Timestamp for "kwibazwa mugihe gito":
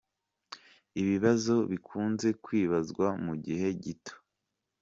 2.43-4.15